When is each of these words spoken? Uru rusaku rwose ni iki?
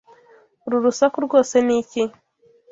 Uru 0.65 0.77
rusaku 0.85 1.17
rwose 1.25 1.55
ni 1.65 1.75
iki? 1.81 2.03